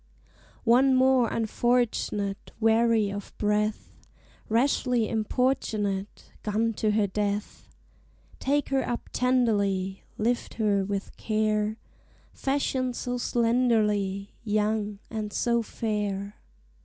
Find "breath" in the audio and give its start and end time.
3.37-3.99